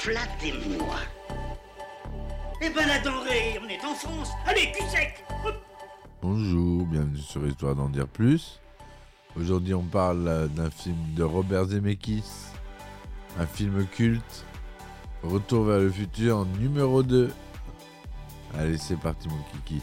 Flattez-moi. 0.00 0.96
Eh 2.62 2.70
ben 2.70 2.88
la 2.88 3.00
denrée, 3.00 3.60
on 3.62 3.68
est 3.68 3.84
en 3.84 3.94
France. 3.94 4.30
Allez, 4.46 4.72
cul. 4.72 4.82
Bonjour, 6.22 6.86
bienvenue 6.86 7.18
sur 7.18 7.46
Histoire 7.46 7.74
d'en 7.74 7.90
dire 7.90 8.08
plus. 8.08 8.62
Aujourd'hui, 9.36 9.74
on 9.74 9.82
parle 9.82 10.26
euh, 10.26 10.46
d'un 10.46 10.70
film 10.70 10.96
de 11.14 11.22
Robert 11.22 11.66
Zemeckis, 11.66 12.24
un 13.38 13.44
film 13.44 13.86
culte, 13.88 14.46
Retour 15.22 15.64
vers 15.64 15.80
le 15.80 15.90
futur 15.90 16.46
numéro 16.46 17.02
2. 17.02 17.30
Allez, 18.54 18.78
c'est 18.78 18.98
parti, 18.98 19.28
mon 19.28 19.42
kiki. 19.52 19.82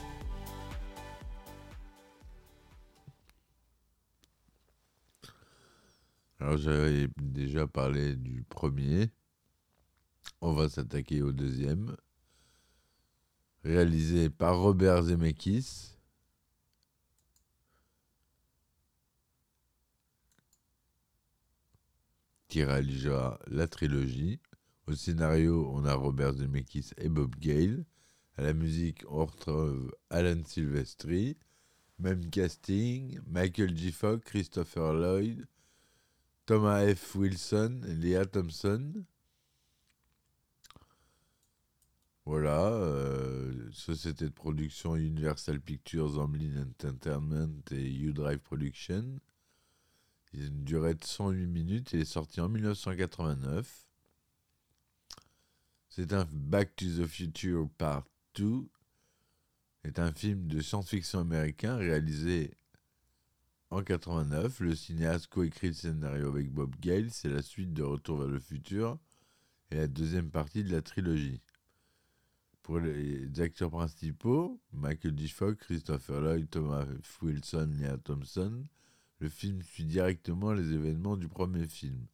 Alors, 6.39 6.57
j'avais 6.57 7.07
déjà 7.21 7.67
parlé 7.67 8.15
du 8.15 8.43
premier. 8.49 9.11
On 10.41 10.53
va 10.53 10.69
s'attaquer 10.69 11.21
au 11.21 11.31
deuxième. 11.31 11.95
Réalisé 13.63 14.29
par 14.29 14.59
Robert 14.59 15.03
Zemeckis. 15.03 15.93
qui 22.47 22.63
réalisera 22.63 23.39
la 23.47 23.67
trilogie. 23.67 24.39
Au 24.87 24.93
scénario, 24.93 25.69
on 25.73 25.85
a 25.85 25.93
Robert 25.93 26.33
Zemeckis 26.33 26.91
et 26.97 27.09
Bob 27.09 27.35
Gale. 27.35 27.85
À 28.37 28.41
la 28.41 28.53
musique, 28.53 29.03
on 29.09 29.25
retrouve 29.25 29.93
Alan 30.09 30.41
Silvestri. 30.45 31.37
Même 31.99 32.29
casting, 32.29 33.19
Michael 33.27 33.75
J. 33.75 33.91
Fogg, 33.91 34.21
Christopher 34.21 34.93
Lloyd, 34.93 35.45
Thomas 36.45 36.95
F. 36.95 37.15
Wilson, 37.15 37.81
Leah 37.83 38.25
Thompson. 38.25 39.03
Voilà, 42.27 42.59
euh, 42.73 43.71
société 43.71 44.25
de 44.25 44.33
production 44.33 44.97
Universal 44.97 45.61
Pictures, 45.61 46.19
Amblin 46.19 46.61
Entertainment 46.61 47.61
et 47.71 47.89
U-Drive 47.89 48.39
Production. 48.39 49.21
Il 50.33 50.43
a 50.43 50.47
une 50.47 50.65
durée 50.65 50.93
de 50.93 51.05
108 51.05 51.47
minutes 51.47 51.93
et 51.93 52.01
est 52.01 52.03
sorti 52.03 52.41
en 52.41 52.49
1989. 52.49 53.87
C'est 55.87 56.11
un 56.11 56.27
Back 56.33 56.75
to 56.75 56.87
the 56.87 57.07
Future 57.07 57.69
Part 57.77 58.03
2. 58.35 58.67
C'est 59.85 59.97
un 59.97 60.11
film 60.11 60.49
de 60.49 60.59
science-fiction 60.59 61.21
américain 61.21 61.77
réalisé 61.77 62.51
en 63.69 63.81
89. 63.81 64.59
Le 64.59 64.75
cinéaste 64.75 65.27
coécrit 65.27 65.67
le 65.67 65.73
scénario 65.73 66.27
avec 66.27 66.51
Bob 66.51 66.75
Gale. 66.81 67.09
C'est 67.09 67.29
la 67.29 67.41
suite 67.41 67.73
de 67.73 67.83
Retour 67.83 68.17
vers 68.17 68.27
le 68.27 68.39
futur 68.41 68.99
et 69.71 69.77
la 69.77 69.87
deuxième 69.87 70.29
partie 70.29 70.65
de 70.65 70.73
la 70.73 70.81
trilogie. 70.81 71.39
Pour 72.67 72.79
les 72.79 73.39
acteurs 73.39 73.71
principaux, 73.71 74.59
Michael. 74.73 75.15
Fogg, 75.29 75.55
Christopher 75.55 76.19
Lloyd, 76.19 76.49
Thomas. 76.49 76.85
Wilson, 77.21 77.71
Leah 77.79 77.97
Thompson, 77.97 78.61
le 79.19 79.29
film 79.29 79.61
suit 79.61 79.85
directement 79.85 80.51
les 80.51 80.73
événements 80.73 81.15
du 81.15 81.29
premier 81.29 81.65
film. 81.65 82.07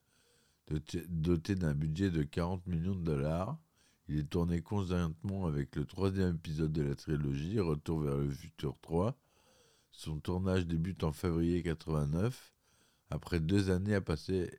Doté 0.68 1.56
d'un 1.56 1.74
budget 1.74 2.12
de 2.12 2.22
40 2.22 2.68
millions 2.68 2.94
de 2.94 3.02
dollars, 3.04 3.58
il 4.08 4.20
est 4.20 4.30
tourné 4.30 4.62
conjointement 4.62 5.48
avec 5.48 5.76
le 5.76 5.86
troisième 5.86 6.36
épisode 6.36 6.72
de 6.72 6.84
la 6.84 6.94
trilogie, 6.94 7.60
Retour 7.60 8.02
vers 8.02 8.18
le 8.18 8.30
futur 8.30 8.78
3. 8.84 9.18
Son 9.90 10.20
tournage 10.20 10.68
débute 10.68 11.04
en 11.04 11.14
février 11.14 11.64
89, 11.64 12.54
après 13.10 13.40
deux 13.40 13.72
années 13.72 13.96
à 13.96 14.02
passer 14.02 14.52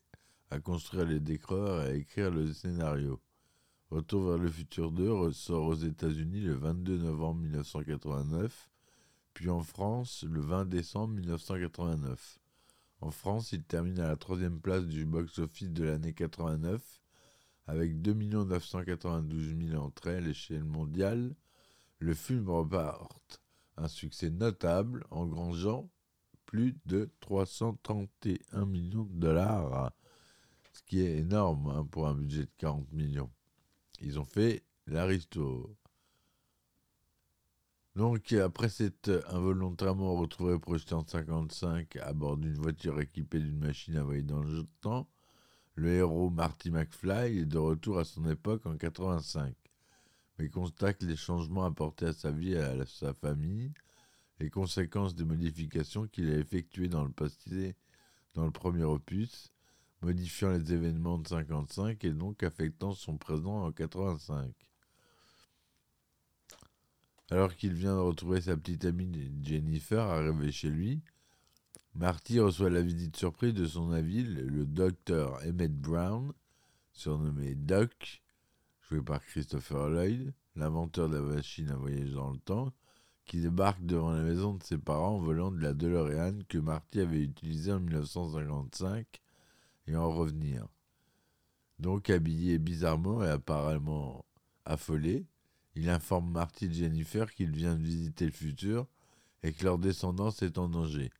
à 0.50 0.58
construire 0.58 1.06
les 1.06 1.20
décors 1.20 1.82
et 1.82 1.86
à 1.86 1.94
écrire 1.94 2.32
le 2.32 2.52
scénario. 2.52 3.20
Retour 3.94 4.24
vers 4.24 4.38
le 4.38 4.50
futur 4.50 4.90
2 4.90 5.12
ressort 5.12 5.66
aux 5.66 5.76
États-Unis 5.76 6.40
le 6.40 6.54
22 6.54 6.98
novembre 6.98 7.42
1989 7.42 8.68
puis 9.34 9.48
en 9.50 9.62
France 9.62 10.24
le 10.28 10.40
20 10.40 10.64
décembre 10.64 11.14
1989. 11.14 12.40
En 13.02 13.12
France, 13.12 13.52
il 13.52 13.62
termine 13.62 14.00
à 14.00 14.08
la 14.08 14.16
troisième 14.16 14.60
place 14.60 14.84
du 14.84 15.04
box-office 15.04 15.70
de 15.70 15.84
l'année 15.84 16.12
89 16.12 16.82
avec 17.68 18.02
2 18.02 18.14
992 18.14 19.54
000 19.68 19.80
entrées 19.80 20.16
à 20.16 20.20
l'échelle 20.20 20.64
mondiale. 20.64 21.32
Le 22.00 22.14
film 22.14 22.50
reporte 22.50 23.40
un 23.76 23.86
succès 23.86 24.30
notable, 24.30 25.04
engrangeant 25.12 25.88
plus 26.46 26.76
de 26.84 27.12
331 27.20 28.66
millions 28.66 29.04
de 29.04 29.20
dollars, 29.20 29.92
ce 30.72 30.82
qui 30.82 31.00
est 31.00 31.16
énorme 31.16 31.68
hein, 31.68 31.86
pour 31.88 32.08
un 32.08 32.14
budget 32.16 32.46
de 32.46 32.50
40 32.58 32.92
millions. 32.92 33.30
Ils 34.00 34.18
ont 34.18 34.24
fait 34.24 34.62
l'aristo. 34.86 35.76
Donc, 37.96 38.32
après 38.32 38.68
s'être 38.68 39.24
involontairement 39.28 40.16
retrouvé 40.16 40.58
projeté 40.58 40.94
en 40.94 41.06
55 41.06 41.96
à 41.96 42.12
bord 42.12 42.36
d'une 42.36 42.56
voiture 42.56 43.00
équipée 43.00 43.38
d'une 43.38 43.58
machine 43.58 43.96
à 43.96 44.02
voyager 44.02 44.26
dans 44.26 44.42
le 44.42 44.64
temps, 44.80 45.08
le 45.76 45.92
héros 45.92 46.30
Marty 46.30 46.70
McFly 46.70 47.38
est 47.38 47.46
de 47.46 47.58
retour 47.58 47.98
à 47.98 48.04
son 48.04 48.28
époque 48.28 48.66
en 48.66 48.76
85, 48.76 49.54
mais 50.38 50.48
constate 50.48 51.02
les 51.04 51.16
changements 51.16 51.64
apportés 51.64 52.06
à 52.06 52.12
sa 52.12 52.32
vie 52.32 52.52
et 52.52 52.58
à 52.58 52.84
sa 52.86 53.14
famille, 53.14 53.72
les 54.40 54.50
conséquences 54.50 55.14
des 55.14 55.24
modifications 55.24 56.08
qu'il 56.08 56.30
a 56.30 56.36
effectuées 56.36 56.88
dans 56.88 57.04
le 57.04 57.12
passé 57.12 57.76
dans 58.34 58.44
le 58.44 58.50
premier 58.50 58.82
opus, 58.82 59.53
modifiant 60.04 60.50
les 60.50 60.72
événements 60.72 61.18
de 61.18 61.26
55 61.26 62.04
et 62.04 62.10
donc 62.10 62.42
affectant 62.42 62.92
son 62.92 63.16
présent 63.16 63.64
en 63.64 63.72
85. 63.72 64.52
Alors 67.30 67.56
qu'il 67.56 67.72
vient 67.72 67.94
de 67.94 68.00
retrouver 68.00 68.42
sa 68.42 68.56
petite 68.56 68.84
amie 68.84 69.32
Jennifer 69.42 70.00
arrivée 70.04 70.52
chez 70.52 70.68
lui, 70.68 71.00
Marty 71.94 72.38
reçoit 72.38 72.70
la 72.70 72.82
visite 72.82 73.16
surprise 73.16 73.54
de 73.54 73.66
son 73.66 73.92
avis, 73.92 74.24
le 74.24 74.66
docteur 74.66 75.40
Emmett 75.46 75.74
Brown, 75.74 76.32
surnommé 76.92 77.54
Doc, 77.54 78.22
joué 78.82 79.00
par 79.00 79.24
Christopher 79.24 79.88
Lloyd, 79.88 80.34
l'inventeur 80.54 81.08
de 81.08 81.16
la 81.16 81.22
machine 81.22 81.70
à 81.70 81.76
voyager 81.76 82.12
dans 82.12 82.30
le 82.30 82.38
temps, 82.38 82.72
qui 83.24 83.40
débarque 83.40 83.84
devant 83.84 84.12
la 84.12 84.22
maison 84.22 84.54
de 84.54 84.62
ses 84.62 84.78
parents 84.78 85.16
en 85.16 85.18
volant 85.18 85.50
de 85.50 85.60
la 85.60 85.72
DeLorean 85.72 86.40
que 86.48 86.58
Marty 86.58 87.00
avait 87.00 87.22
utilisée 87.22 87.72
en 87.72 87.80
1955 87.80 89.23
et 89.86 89.96
en 89.96 90.10
revenir. 90.10 90.66
Donc 91.78 92.10
habillé 92.10 92.58
bizarrement 92.58 93.22
et 93.22 93.28
apparemment 93.28 94.24
affolé, 94.64 95.26
il 95.74 95.90
informe 95.90 96.30
Marty 96.30 96.66
et 96.66 96.72
Jennifer 96.72 97.32
qu'il 97.32 97.50
vient 97.50 97.76
de 97.76 97.82
visiter 97.82 98.26
le 98.26 98.32
futur 98.32 98.86
et 99.42 99.52
que 99.52 99.64
leur 99.64 99.78
descendance 99.78 100.42
est 100.42 100.58
en 100.58 100.68
danger. 100.68 101.10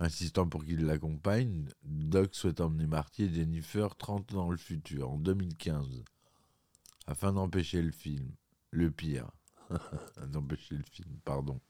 Insistant 0.00 0.48
pour 0.48 0.64
qu'il 0.64 0.86
l'accompagne, 0.86 1.68
Doc 1.82 2.34
souhaite 2.34 2.60
emmener 2.60 2.86
Marty 2.86 3.24
et 3.24 3.34
Jennifer 3.34 3.96
30 3.96 4.32
ans 4.32 4.36
dans 4.36 4.50
le 4.50 4.56
futur, 4.56 5.10
en 5.10 5.18
2015, 5.18 6.04
afin 7.08 7.32
d'empêcher 7.32 7.82
le 7.82 7.90
film. 7.90 8.30
Le 8.70 8.90
pire. 8.90 9.30
d'empêcher 10.28 10.76
le 10.76 10.84
film, 10.84 11.18
pardon. 11.24 11.60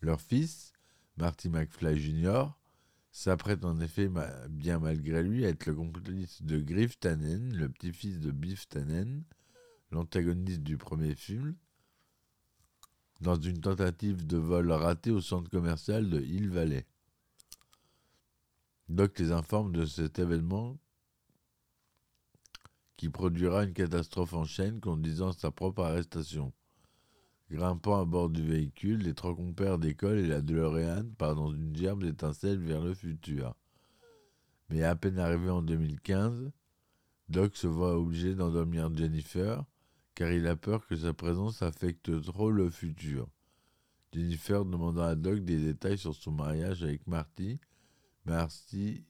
Leur 0.00 0.20
fils, 0.20 0.72
Marty 1.16 1.48
McFly 1.48 1.98
Jr., 1.98 2.46
s'apprête 3.14 3.64
en 3.64 3.78
effet, 3.78 4.10
bien 4.50 4.80
malgré 4.80 5.22
lui, 5.22 5.46
à 5.46 5.50
être 5.50 5.66
le 5.66 5.74
complice 5.76 6.42
de 6.42 6.58
Griff 6.58 6.98
Tannen, 6.98 7.56
le 7.56 7.68
petit-fils 7.68 8.18
de 8.18 8.32
Biff 8.32 8.68
Tannen, 8.68 9.22
l'antagoniste 9.92 10.62
du 10.62 10.76
premier 10.76 11.14
film, 11.14 11.54
dans 13.20 13.36
une 13.36 13.60
tentative 13.60 14.26
de 14.26 14.36
vol 14.36 14.72
raté 14.72 15.12
au 15.12 15.20
centre 15.20 15.48
commercial 15.48 16.10
de 16.10 16.20
Hill 16.20 16.50
Valley. 16.50 16.86
Doc 18.88 19.16
les 19.20 19.30
informe 19.30 19.72
de 19.72 19.86
cet 19.86 20.18
événement 20.18 20.76
qui 22.96 23.10
produira 23.10 23.62
une 23.62 23.74
catastrophe 23.74 24.34
en 24.34 24.44
chaîne 24.44 24.80
conduisant 24.80 25.28
à 25.28 25.34
sa 25.34 25.52
propre 25.52 25.84
arrestation. 25.84 26.52
Grimpant 27.54 28.00
à 28.00 28.04
bord 28.04 28.30
du 28.30 28.42
véhicule, 28.42 29.02
les 29.04 29.14
trois 29.14 29.36
compères 29.36 29.78
d'école 29.78 30.18
et 30.18 30.26
la 30.26 30.40
DeLorean 30.40 31.04
partent 31.16 31.36
dans 31.36 31.52
une 31.52 31.76
gerbe 31.76 32.02
d'étincelles 32.02 32.58
vers 32.58 32.80
le 32.80 32.94
futur. 32.94 33.54
Mais 34.70 34.82
à 34.82 34.96
peine 34.96 35.20
arrivé 35.20 35.50
en 35.50 35.62
2015, 35.62 36.50
Doc 37.28 37.54
se 37.54 37.68
voit 37.68 37.96
obligé 37.96 38.34
d'endormir 38.34 38.92
Jennifer 38.92 39.64
car 40.16 40.32
il 40.32 40.48
a 40.48 40.56
peur 40.56 40.84
que 40.88 40.96
sa 40.96 41.14
présence 41.14 41.62
affecte 41.62 42.20
trop 42.22 42.50
le 42.50 42.70
futur. 42.70 43.28
Jennifer 44.12 44.64
demandant 44.64 45.02
à 45.02 45.14
Doc 45.14 45.38
des 45.44 45.58
détails 45.58 45.98
sur 45.98 46.16
son 46.16 46.32
mariage 46.32 46.82
avec 46.82 47.06
Marty, 47.06 47.60
Marty 48.24 49.04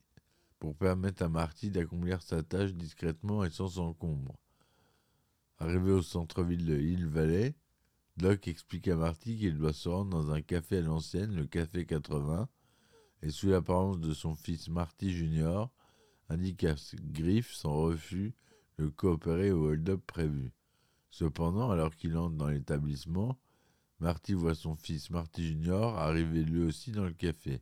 pour 0.59 0.75
permettre 0.75 1.23
à 1.23 1.29
Marty 1.29 1.71
d'accomplir 1.71 2.21
sa 2.21 2.43
tâche 2.43 2.75
discrètement 2.75 3.43
et 3.43 3.49
sans 3.49 3.79
encombre. 3.79 4.37
Arrivé 5.57 5.91
au 5.91 6.03
centre-ville 6.03 6.67
de 6.67 6.77
Hill 6.77 7.07
Valley, 7.07 7.55
Doc 8.17 8.47
explique 8.47 8.87
à 8.87 8.95
Marty 8.95 9.37
qu'il 9.37 9.57
doit 9.57 9.73
se 9.73 9.89
rendre 9.89 10.11
dans 10.11 10.31
un 10.31 10.41
café 10.41 10.77
à 10.77 10.81
l'ancienne, 10.81 11.35
le 11.35 11.45
Café 11.45 11.85
80, 11.85 12.47
et 13.21 13.29
sous 13.29 13.49
l'apparence 13.49 13.99
de 13.99 14.13
son 14.13 14.35
fils 14.35 14.69
Marty 14.69 15.11
Jr., 15.11 15.65
indique 16.29 16.63
à 16.63 16.75
Griff 17.11 17.51
son 17.51 17.75
refus 17.75 18.33
de 18.77 18.87
coopérer 18.87 19.51
au 19.51 19.65
hold-up 19.69 20.01
prévu. 20.07 20.53
Cependant, 21.09 21.71
alors 21.71 21.95
qu'il 21.95 22.17
entre 22.17 22.35
dans 22.35 22.47
l'établissement, 22.47 23.37
Marty 23.99 24.33
voit 24.33 24.55
son 24.55 24.75
fils 24.75 25.09
Marty 25.09 25.47
Jr. 25.47 25.95
arriver 25.97 26.43
lui 26.43 26.63
aussi 26.63 26.91
dans 26.91 27.05
le 27.05 27.13
café. 27.13 27.59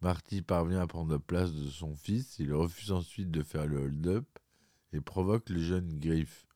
Marty 0.00 0.42
parvient 0.42 0.80
à 0.80 0.86
prendre 0.88 1.12
la 1.12 1.18
place 1.20 1.52
de 1.52 1.70
son 1.70 1.94
fils, 1.94 2.38
il 2.40 2.52
refuse 2.52 2.90
ensuite 2.90 3.30
de 3.30 3.42
faire 3.42 3.66
le 3.66 3.78
hold-up 3.78 4.26
et 4.92 5.00
provoque 5.00 5.48
le 5.50 5.60
jeune 5.60 5.98
Griff. 6.00 6.46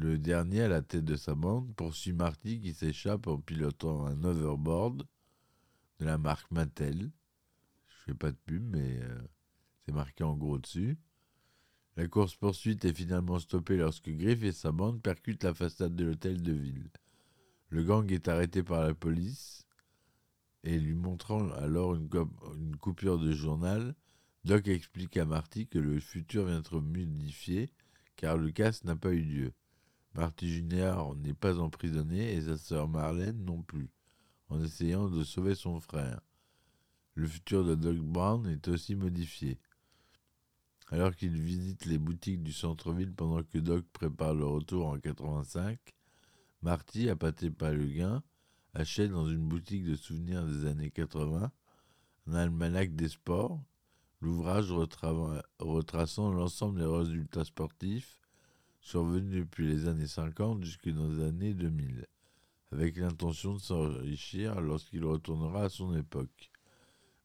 Le 0.00 0.16
dernier, 0.16 0.62
à 0.62 0.68
la 0.68 0.80
tête 0.80 1.04
de 1.04 1.16
sa 1.16 1.34
bande, 1.34 1.74
poursuit 1.74 2.12
Marty 2.12 2.60
qui 2.60 2.72
s'échappe 2.72 3.26
en 3.26 3.40
pilotant 3.40 4.06
un 4.06 4.22
overboard 4.22 5.04
de 5.98 6.04
la 6.04 6.18
marque 6.18 6.48
Mattel. 6.52 7.10
Je 7.88 8.04
fais 8.04 8.14
pas 8.14 8.30
de 8.30 8.36
pub, 8.36 8.62
mais 8.62 9.00
euh, 9.02 9.18
c'est 9.84 9.90
marqué 9.90 10.22
en 10.22 10.36
gros 10.36 10.56
dessus. 10.58 10.96
La 11.96 12.06
course-poursuite 12.06 12.84
est 12.84 12.94
finalement 12.94 13.40
stoppée 13.40 13.76
lorsque 13.76 14.08
Griff 14.08 14.40
et 14.44 14.52
sa 14.52 14.70
bande 14.70 15.02
percutent 15.02 15.42
la 15.42 15.52
façade 15.52 15.96
de 15.96 16.04
l'hôtel 16.04 16.42
de 16.42 16.52
ville. 16.52 16.90
Le 17.70 17.82
gang 17.82 18.08
est 18.12 18.28
arrêté 18.28 18.62
par 18.62 18.84
la 18.84 18.94
police 18.94 19.66
et 20.62 20.78
lui 20.78 20.94
montrant 20.94 21.50
alors 21.54 21.96
une, 21.96 22.08
coupure 22.76 23.18
de 23.18 23.32
journal, 23.32 23.96
Doc 24.44 24.68
explique 24.68 25.16
à 25.16 25.24
Marty 25.24 25.66
que 25.66 25.80
le 25.80 25.98
futur 25.98 26.46
vient 26.46 26.58
d'être 26.58 26.80
modifié 26.80 27.72
car 28.14 28.36
le 28.36 28.52
casse 28.52 28.84
n'a 28.84 28.94
pas 28.94 29.10
eu 29.10 29.22
lieu. 29.22 29.52
Marty 30.14 30.48
Junior 30.48 31.14
n'est 31.16 31.34
pas 31.34 31.58
emprisonné 31.58 32.34
et 32.34 32.42
sa 32.42 32.56
sœur 32.56 32.88
Marlène 32.88 33.44
non 33.44 33.62
plus, 33.62 33.90
en 34.48 34.62
essayant 34.62 35.08
de 35.08 35.22
sauver 35.22 35.54
son 35.54 35.80
frère. 35.80 36.20
Le 37.14 37.26
futur 37.26 37.64
de 37.64 37.74
Doc 37.74 37.98
Brown 37.98 38.46
est 38.46 38.68
aussi 38.68 38.94
modifié. 38.94 39.58
Alors 40.90 41.14
qu'il 41.14 41.38
visite 41.38 41.84
les 41.84 41.98
boutiques 41.98 42.42
du 42.42 42.52
centre-ville 42.52 43.12
pendant 43.12 43.42
que 43.42 43.58
Doc 43.58 43.84
prépare 43.92 44.34
le 44.34 44.46
retour 44.46 44.86
en 44.86 44.98
85, 44.98 45.78
Marty, 46.62 47.08
appâté 47.08 47.50
par 47.50 47.72
le 47.72 47.86
gain, 47.86 48.22
achète 48.74 49.10
dans 49.10 49.28
une 49.28 49.46
boutique 49.46 49.84
de 49.84 49.94
souvenirs 49.94 50.46
des 50.46 50.66
années 50.66 50.90
80 50.90 51.52
un 52.26 52.34
almanach 52.34 52.90
des 52.90 53.08
sports, 53.08 53.62
l'ouvrage 54.20 54.70
retraçant 54.72 56.32
l'ensemble 56.32 56.80
des 56.80 56.86
résultats 56.86 57.44
sportifs 57.44 58.18
survenus 58.88 59.40
depuis 59.40 59.66
les 59.66 59.86
années 59.86 60.06
50 60.06 60.64
jusque 60.64 60.88
dans 60.88 61.08
les 61.08 61.22
années 61.22 61.52
2000, 61.52 62.06
avec 62.72 62.96
l'intention 62.96 63.52
de 63.52 63.60
s'enrichir 63.60 64.62
lorsqu'il 64.62 65.04
retournera 65.04 65.64
à 65.64 65.68
son 65.68 65.94
époque. 65.94 66.50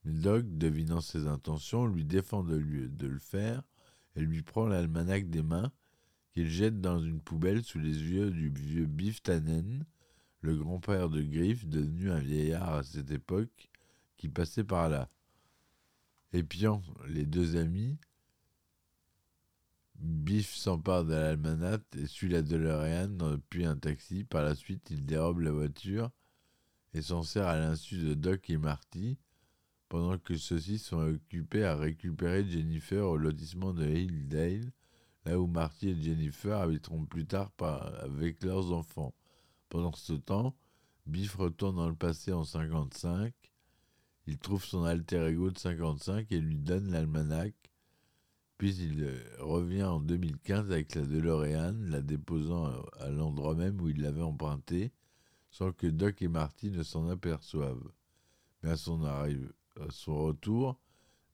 Doc, 0.03 0.45
devinant 0.45 0.99
ses 0.99 1.25
intentions, 1.25 1.85
lui 1.85 2.03
défend 2.03 2.43
de, 2.43 2.57
le 2.57 3.19
faire 3.19 3.63
et 4.17 4.19
lui 4.19 4.41
prend 4.41 4.67
l'almanach 4.67 5.23
des 5.23 5.41
mains 5.41 5.71
qu'il 6.33 6.49
jette 6.49 6.81
dans 6.81 6.99
une 6.99 7.21
poubelle 7.21 7.63
sous 7.63 7.79
les 7.79 7.97
yeux 7.97 8.31
du 8.31 8.49
vieux 8.49 8.85
Biff 8.85 9.23
Tannen, 9.23 9.85
le 10.41 10.57
grand-père 10.57 11.09
de 11.09 11.21
Griff, 11.21 11.65
devenu 11.65 12.11
un 12.11 12.19
vieillard 12.19 12.73
à 12.73 12.83
cette 12.83 13.11
époque, 13.11 13.69
qui 14.17 14.27
passait 14.27 14.65
par 14.65 14.89
là. 14.89 15.07
Épiant 16.33 16.83
les 17.07 17.25
deux 17.25 17.55
amis, 17.55 17.97
Biff 19.95 20.53
s'empare 20.53 21.05
de 21.05 21.13
l'almanach 21.13 21.81
et 21.97 22.07
suit 22.07 22.29
la 22.29 22.41
DeLorean 22.41 23.39
puis 23.49 23.65
un 23.65 23.77
taxi. 23.77 24.23
Par 24.23 24.43
la 24.43 24.55
suite, 24.55 24.89
il 24.89 25.05
dérobe 25.05 25.39
la 25.39 25.51
voiture 25.51 26.11
et 26.93 27.01
s'en 27.01 27.23
sert 27.23 27.47
à 27.47 27.57
l'insu 27.57 27.97
de 27.97 28.13
Doc 28.13 28.49
et 28.49 28.57
Marty, 28.57 29.17
pendant 29.89 30.17
que 30.17 30.37
ceux-ci 30.37 30.77
sont 30.79 30.99
occupés 30.99 31.65
à 31.65 31.75
récupérer 31.75 32.47
Jennifer 32.47 33.07
au 33.07 33.17
lotissement 33.17 33.73
de 33.73 33.85
Hilldale, 33.85 34.71
là 35.25 35.39
où 35.39 35.47
Marty 35.47 35.89
et 35.89 36.01
Jennifer 36.01 36.59
habiteront 36.59 37.05
plus 37.05 37.25
tard 37.25 37.51
avec 38.01 38.43
leurs 38.43 38.71
enfants. 38.71 39.13
Pendant 39.69 39.93
ce 39.93 40.13
temps, 40.13 40.55
Biff 41.05 41.35
retourne 41.35 41.77
dans 41.77 41.89
le 41.89 41.95
passé 41.95 42.31
en 42.31 42.43
55. 42.43 43.33
Il 44.27 44.37
trouve 44.37 44.63
son 44.63 44.83
alter 44.83 45.25
ego 45.27 45.49
de 45.51 45.57
55 45.57 46.31
et 46.31 46.39
lui 46.39 46.57
donne 46.57 46.91
l'almanach. 46.91 47.53
Puis 48.57 48.75
il 48.75 49.05
revient 49.39 49.83
en 49.83 49.99
2015 49.99 50.71
avec 50.71 50.95
la 50.95 51.01
DeLorean, 51.01 51.75
la 51.89 52.01
déposant 52.01 52.71
à 52.99 53.09
l'endroit 53.09 53.55
même 53.55 53.81
où 53.81 53.89
il 53.89 54.01
l'avait 54.01 54.21
empruntée, 54.21 54.91
sans 55.49 55.71
que 55.71 55.87
Doc 55.87 56.21
et 56.21 56.27
Marty 56.27 56.71
ne 56.71 56.83
s'en 56.83 57.09
aperçoivent. 57.09 57.91
Mais 58.61 58.69
à 58.69 58.77
son 58.77 59.03
arrivée, 59.03 59.49
à 59.79 59.91
son 59.91 60.23
retour, 60.23 60.79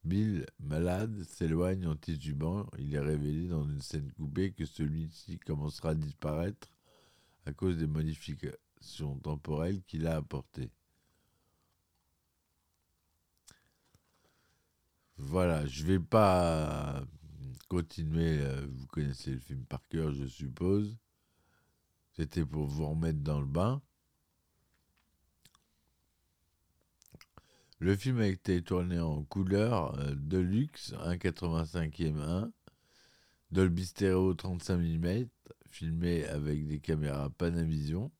Bill, 0.05 0.45
malade, 0.59 1.23
s'éloigne 1.23 1.85
en 1.85 1.95
titubant. 1.95 2.65
Il 2.77 2.95
est 2.95 2.99
révélé 2.99 3.47
dans 3.47 3.65
une 3.65 3.81
scène 3.81 4.11
coupée 4.13 4.53
que 4.53 4.65
celui-ci 4.65 5.39
commencera 5.39 5.89
à 5.89 5.95
disparaître 5.95 6.69
à 7.45 7.51
cause 7.51 7.77
des 7.77 7.87
modifications 7.87 9.17
temporelles 9.19 9.81
qu'il 9.83 10.07
a 10.07 10.15
apportées. 10.15 10.71
Voilà, 15.19 15.65
je 15.67 15.83
vais 15.85 15.99
pas 15.99 17.03
continuer. 17.67 18.39
euh, 18.41 18.65
Vous 18.71 18.87
connaissez 18.87 19.31
le 19.31 19.39
film 19.39 19.63
par 19.65 19.85
cœur, 19.89 20.11
je 20.13 20.25
suppose. 20.25 20.97
C'était 22.13 22.45
pour 22.45 22.65
vous 22.67 22.87
remettre 22.89 23.19
dans 23.19 23.39
le 23.39 23.45
bain. 23.47 23.81
Le 27.79 27.95
film 27.95 28.19
a 28.19 28.27
été 28.27 28.61
tourné 28.61 28.99
en 28.99 29.23
couleur 29.23 29.97
euh, 29.99 30.15
de 30.15 30.37
luxe, 30.37 30.93
1,85e 31.03 32.19
1, 32.21 32.51
Dolby 33.51 33.85
Stereo 33.85 34.33
35 34.33 34.77
mm, 34.77 35.25
filmé 35.69 36.25
avec 36.25 36.67
des 36.67 36.79
caméras 36.79 37.29
Panavision. 37.31 38.11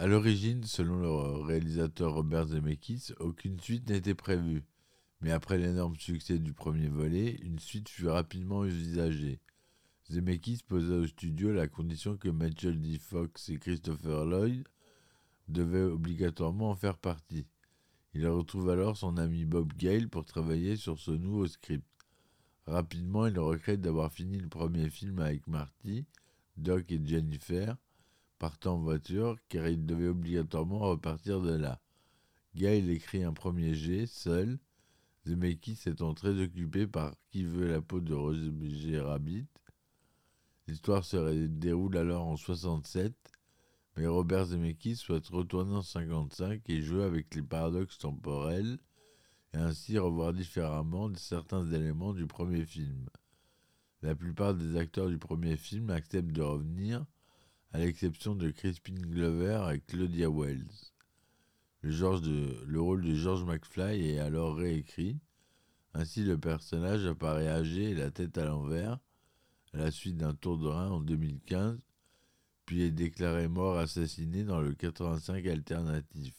À 0.00 0.06
l'origine, 0.06 0.64
selon 0.64 0.96
le 0.96 1.42
réalisateur 1.44 2.14
Robert 2.14 2.46
Zemeckis, 2.46 3.12
aucune 3.20 3.60
suite 3.60 3.90
n'était 3.90 4.14
prévue. 4.14 4.64
Mais 5.20 5.30
après 5.30 5.58
l'énorme 5.58 5.96
succès 5.96 6.38
du 6.38 6.54
premier 6.54 6.88
volet, 6.88 7.36
une 7.42 7.58
suite 7.58 7.90
fut 7.90 8.08
rapidement 8.08 8.60
envisagée. 8.60 9.40
Zemeckis 10.10 10.60
posa 10.66 10.94
au 10.94 11.06
studio 11.06 11.52
la 11.52 11.68
condition 11.68 12.16
que 12.16 12.30
Michael 12.30 12.80
D. 12.80 12.96
Fox 12.98 13.50
et 13.50 13.58
Christopher 13.58 14.24
Lloyd 14.24 14.66
devaient 15.48 15.82
obligatoirement 15.82 16.70
en 16.70 16.76
faire 16.76 16.96
partie. 16.96 17.46
Il 18.14 18.26
retrouve 18.26 18.70
alors 18.70 18.96
son 18.96 19.18
ami 19.18 19.44
Bob 19.44 19.70
Gale 19.74 20.08
pour 20.08 20.24
travailler 20.24 20.76
sur 20.76 20.98
ce 20.98 21.10
nouveau 21.10 21.46
script. 21.46 21.84
Rapidement, 22.66 23.26
il 23.26 23.38
regrette 23.38 23.82
d'avoir 23.82 24.10
fini 24.10 24.38
le 24.38 24.48
premier 24.48 24.88
film 24.88 25.18
avec 25.18 25.46
Marty, 25.46 26.06
Doc 26.56 26.90
et 26.90 27.02
Jennifer, 27.04 27.76
partant 28.40 28.76
en 28.76 28.78
voiture, 28.78 29.36
car 29.48 29.68
il 29.68 29.86
devait 29.86 30.08
obligatoirement 30.08 30.80
repartir 30.80 31.40
de 31.40 31.52
là. 31.52 31.78
Gale 32.56 32.88
écrit 32.90 33.22
un 33.22 33.34
premier 33.34 33.74
jet, 33.74 34.06
seul, 34.06 34.58
Zemeckis 35.26 35.78
étant 35.86 36.14
très 36.14 36.42
occupé 36.42 36.86
par 36.86 37.14
Qui 37.30 37.44
veut 37.44 37.70
la 37.70 37.82
peau 37.82 38.00
de 38.00 38.14
Roger 38.14 39.00
Rabbit. 39.00 39.46
L'histoire 40.66 41.04
se 41.04 41.46
déroule 41.46 41.98
alors 41.98 42.26
en 42.26 42.36
67, 42.36 43.14
mais 43.96 44.06
Robert 44.06 44.46
Zemeckis 44.46 44.96
souhaite 44.96 45.28
retourner 45.28 45.76
en 45.76 45.82
55 45.82 46.62
et 46.70 46.80
jouer 46.80 47.04
avec 47.04 47.34
les 47.34 47.42
paradoxes 47.42 47.98
temporels 47.98 48.78
et 49.52 49.58
ainsi 49.58 49.98
revoir 49.98 50.32
différemment 50.32 51.12
certains 51.14 51.70
éléments 51.70 52.14
du 52.14 52.26
premier 52.26 52.64
film. 52.64 53.06
La 54.00 54.14
plupart 54.14 54.54
des 54.54 54.78
acteurs 54.78 55.08
du 55.08 55.18
premier 55.18 55.58
film 55.58 55.90
acceptent 55.90 56.32
de 56.32 56.40
revenir, 56.40 57.04
à 57.72 57.78
l'exception 57.78 58.34
de 58.34 58.50
Crispin 58.50 58.94
Glover 58.94 59.70
et 59.72 59.80
Claudia 59.80 60.28
Wells. 60.28 60.90
Le, 61.82 62.78
rôle 62.78 63.02
de 63.02 63.14
George 63.14 63.44
McFly 63.44 64.10
est 64.10 64.18
alors 64.18 64.56
réécrit. 64.56 65.18
Ainsi, 65.94 66.24
le 66.24 66.36
personnage 66.36 67.06
apparaît 67.06 67.48
âgé 67.48 67.90
et 67.90 67.94
la 67.94 68.10
tête 68.10 68.36
à 68.38 68.44
l'envers, 68.44 68.98
à 69.72 69.78
la 69.78 69.90
suite 69.90 70.16
d'un 70.16 70.34
tour 70.34 70.58
de 70.58 70.66
rein 70.66 70.90
en 70.90 71.00
2015, 71.00 71.78
puis 72.66 72.82
est 72.82 72.90
déclaré 72.90 73.48
mort 73.48 73.78
assassiné 73.78 74.44
dans 74.44 74.60
le 74.60 74.74
85 74.74 75.46
alternatif. 75.46 76.34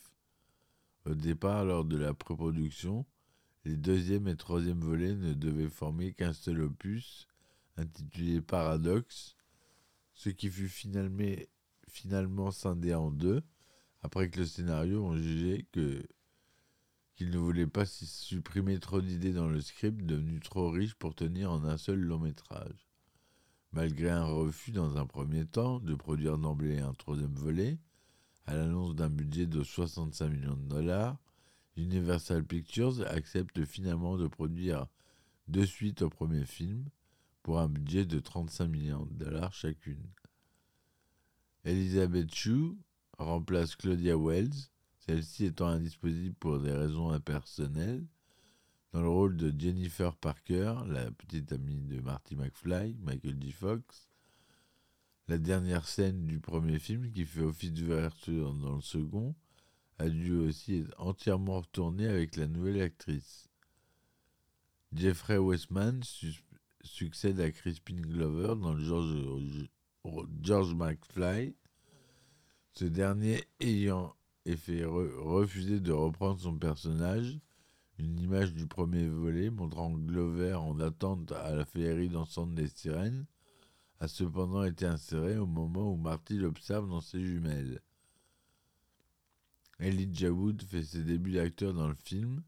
Au 1.05 1.15
départ, 1.15 1.65
lors 1.65 1.85
de 1.85 1.97
la 1.97 2.13
pré-production, 2.13 3.05
les 3.65 3.77
deuxième 3.77 4.27
et 4.27 4.35
troisième 4.35 4.79
volets 4.79 5.15
ne 5.15 5.33
devaient 5.33 5.69
former 5.69 6.13
qu'un 6.13 6.33
seul 6.33 6.61
opus, 6.61 7.27
intitulé 7.77 8.41
Paradox, 8.41 9.35
ce 10.21 10.29
qui 10.29 10.51
fut 10.51 10.69
finalement, 10.69 12.51
scindé 12.51 12.93
en 12.93 13.09
deux, 13.09 13.41
après 14.03 14.29
que 14.29 14.41
le 14.41 14.45
scénario 14.45 15.03
ont 15.03 15.15
jugé 15.15 15.65
qu'il 15.71 17.31
ne 17.31 17.39
voulait 17.39 17.65
pas 17.65 17.87
supprimer 17.87 18.79
trop 18.79 19.01
d'idées 19.01 19.33
dans 19.33 19.47
le 19.47 19.61
script 19.61 20.05
devenu 20.05 20.39
trop 20.39 20.69
riche 20.69 20.93
pour 20.93 21.15
tenir 21.15 21.51
en 21.51 21.63
un 21.63 21.77
seul 21.77 21.99
long 21.99 22.19
métrage. 22.19 22.87
Malgré 23.71 24.11
un 24.11 24.25
refus 24.25 24.71
dans 24.71 24.95
un 24.97 25.07
premier 25.07 25.47
temps 25.47 25.79
de 25.79 25.95
produire 25.95 26.37
d'emblée 26.37 26.77
un 26.77 26.93
troisième 26.93 27.33
volet, 27.33 27.79
à 28.45 28.53
l'annonce 28.53 28.93
d'un 28.93 29.09
budget 29.09 29.47
de 29.47 29.63
65 29.63 30.29
millions 30.29 30.55
de 30.55 30.67
dollars, 30.67 31.17
Universal 31.77 32.43
Pictures 32.43 33.01
accepte 33.07 33.65
finalement 33.65 34.17
de 34.17 34.27
produire 34.27 34.85
deux 35.47 35.65
suites 35.65 36.03
au 36.03 36.09
premier 36.11 36.45
film 36.45 36.85
pour 37.43 37.59
un 37.59 37.67
budget 37.67 38.05
de 38.05 38.19
35 38.19 38.67
millions 38.67 39.05
de 39.05 39.25
dollars 39.25 39.53
chacune. 39.53 40.05
Elizabeth 41.63 42.33
Shue 42.33 42.75
remplace 43.17 43.75
Claudia 43.75 44.17
Wells, 44.17 44.69
celle-ci 44.99 45.45
étant 45.45 45.67
indisponible 45.67 46.35
pour 46.35 46.59
des 46.59 46.71
raisons 46.71 47.11
impersonnelles, 47.11 48.05
dans 48.93 49.01
le 49.01 49.09
rôle 49.09 49.37
de 49.37 49.53
Jennifer 49.57 50.15
Parker, 50.17 50.75
la 50.87 51.11
petite 51.11 51.53
amie 51.53 51.81
de 51.81 52.01
Marty 52.01 52.35
McFly, 52.35 52.97
Michael 53.01 53.37
J. 53.41 53.51
Fox. 53.51 54.09
La 55.29 55.37
dernière 55.37 55.87
scène 55.87 56.25
du 56.25 56.39
premier 56.39 56.77
film, 56.77 57.09
qui 57.11 57.25
fait 57.25 57.41
office 57.41 57.71
d'ouverture 57.71 58.53
dans 58.53 58.75
le 58.75 58.81
second, 58.81 59.33
a 59.97 60.09
dû 60.09 60.33
aussi 60.33 60.79
être 60.79 60.93
entièrement 60.99 61.61
retournée 61.61 62.07
avec 62.07 62.35
la 62.35 62.47
nouvelle 62.47 62.81
actrice. 62.81 63.47
Jeffrey 64.93 65.37
Westman 65.37 66.03
succède 66.83 67.39
à 67.39 67.51
Crispin 67.51 67.95
Glover 67.95 68.55
dans 68.59 68.77
George, 70.41 70.73
McFly, 70.73 71.55
ce 72.73 72.85
dernier 72.85 73.43
ayant 73.59 74.15
refuser 74.45 75.79
de 75.79 75.91
reprendre 75.91 76.39
son 76.39 76.57
personnage, 76.57 77.39
une 77.99 78.19
image 78.19 78.53
du 78.53 78.67
premier 78.67 79.07
volet 79.07 79.49
montrant 79.49 79.91
Glover 79.91 80.55
en 80.55 80.79
attente 80.79 81.31
à 81.31 81.55
la 81.55 81.65
féerie 81.65 82.09
dansante 82.09 82.55
des 82.55 82.67
sirènes 82.67 83.25
a 83.99 84.07
cependant 84.07 84.63
été 84.63 84.85
insérée 84.87 85.37
au 85.37 85.45
moment 85.45 85.93
où 85.93 85.95
Marty 85.95 86.35
l'observe 86.35 86.89
dans 86.89 87.01
ses 87.01 87.23
jumelles. 87.23 87.81
Elijah 89.79 90.31
Wood 90.31 90.63
fait 90.63 90.83
ses 90.83 91.03
débuts 91.03 91.33
d'acteur 91.33 91.73
dans 91.73 91.87
le 91.87 91.95
film. 91.95 92.41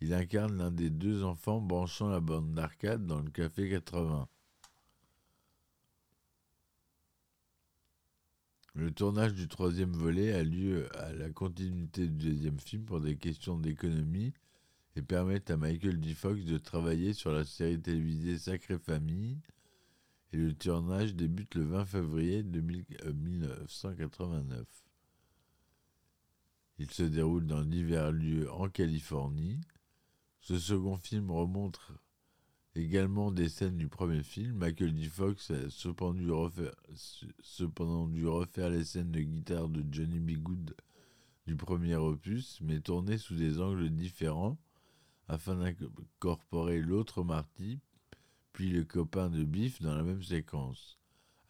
Il 0.00 0.14
incarne 0.14 0.58
l'un 0.58 0.70
des 0.70 0.90
deux 0.90 1.24
enfants 1.24 1.60
branchant 1.60 2.08
la 2.08 2.20
bande 2.20 2.54
d'arcade 2.54 3.04
dans 3.06 3.20
le 3.20 3.30
Café 3.30 3.68
80. 3.68 4.28
Le 8.74 8.92
tournage 8.92 9.32
du 9.34 9.48
troisième 9.48 9.92
volet 9.92 10.32
a 10.32 10.44
lieu 10.44 10.88
à 10.96 11.12
la 11.12 11.30
continuité 11.30 12.06
du 12.06 12.30
deuxième 12.30 12.60
film 12.60 12.84
pour 12.84 13.00
des 13.00 13.16
questions 13.16 13.58
d'économie 13.58 14.32
et 14.94 15.02
permet 15.02 15.50
à 15.50 15.56
Michael 15.56 16.00
J. 16.00 16.14
Fox 16.14 16.44
de 16.44 16.58
travailler 16.58 17.12
sur 17.12 17.32
la 17.32 17.44
série 17.44 17.80
télévisée 17.80 18.38
Sacrée 18.38 18.78
Famille. 18.78 19.40
Et 20.32 20.36
le 20.36 20.54
tournage 20.54 21.16
débute 21.16 21.56
le 21.56 21.64
20 21.64 21.86
février 21.86 22.44
1989. 22.44 24.64
Il 26.78 26.90
se 26.90 27.02
déroule 27.02 27.46
dans 27.46 27.64
divers 27.64 28.12
lieux 28.12 28.48
en 28.52 28.68
Californie. 28.68 29.58
Ce 30.48 30.58
second 30.58 30.96
film 30.96 31.30
remonte 31.30 31.78
également 32.74 33.30
des 33.30 33.50
scènes 33.50 33.76
du 33.76 33.86
premier 33.86 34.22
film. 34.22 34.56
Michael 34.56 34.96
J. 34.96 35.04
Fox 35.04 35.50
a 35.50 35.68
cependant 35.68 36.14
dû 36.14 36.30
refaire, 38.26 38.70
les 38.70 38.84
scènes 38.84 39.10
de 39.10 39.20
guitare 39.20 39.68
de 39.68 39.84
Johnny 39.92 40.20
B. 40.20 40.38
Du 41.46 41.54
premier 41.54 41.96
opus, 41.96 42.62
mais 42.62 42.80
tournées 42.80 43.18
sous 43.18 43.34
des 43.34 43.60
angles 43.60 43.90
différents 43.90 44.56
afin 45.28 45.54
d'incorporer 45.54 46.80
l'autre 46.80 47.22
Marty, 47.22 47.78
puis 48.54 48.70
le 48.70 48.84
copain 48.84 49.28
de 49.28 49.44
Biff 49.44 49.82
dans 49.82 49.94
la 49.94 50.02
même 50.02 50.22
séquence. 50.22 50.98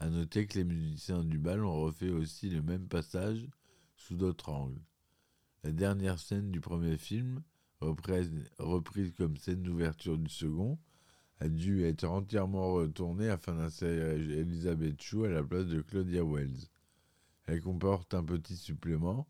A 0.00 0.11
noter 0.11 0.49
que 0.49 0.59
les 0.59 0.64
musiciens 0.64 1.23
du 1.23 1.38
bal 1.38 1.64
ont 1.64 1.83
refait 1.83 2.11
aussi 2.11 2.50
le 2.50 2.62
même 2.62 2.88
passage 2.88 3.47
sous 3.95 4.17
d'autres 4.17 4.49
angles. 4.49 4.83
La 5.62 5.71
dernière 5.71 6.19
scène 6.19 6.50
du 6.50 6.61
premier 6.61 6.97
film, 6.97 7.45
reprise, 7.80 9.12
comme 9.16 9.37
scène 9.37 9.62
d'ouverture 9.62 10.18
du 10.18 10.30
second, 10.30 10.78
a 11.40 11.49
dû 11.49 11.85
être 11.85 12.04
entièrement 12.04 12.73
retournée 12.73 13.28
afin 13.28 13.54
d'insérer 13.54 14.16
Elizabeth 14.16 15.00
Shue 15.00 15.26
à 15.26 15.30
la 15.30 15.44
place 15.44 15.66
de 15.66 15.80
Claudia 15.82 16.25
Wells. 16.25 16.68
Elle 17.47 17.62
comporte 17.62 18.12
un 18.14 18.25
petit 18.25 18.56
supplément. 18.56 19.28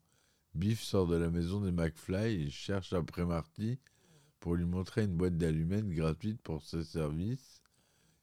Biff 0.54 0.80
sort 0.82 1.06
de 1.06 1.16
la 1.16 1.30
maison 1.30 1.60
des 1.60 1.70
McFly 1.70 2.46
et 2.46 2.50
cherche 2.50 2.92
après 2.92 3.24
Marty 3.24 3.78
pour 4.40 4.54
lui 4.54 4.64
montrer 4.64 5.04
une 5.04 5.16
boîte 5.16 5.36
d'allumettes 5.36 5.88
gratuite 5.88 6.40
pour 6.42 6.62
ses 6.62 6.84
services 6.84 7.62